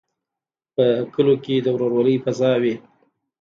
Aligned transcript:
په 0.75 0.85
کلیو 1.13 1.41
کې 1.43 1.55
د 1.65 1.67
ورورولۍ 1.75 2.15
فضا 2.23 2.51
وي. 2.61 2.75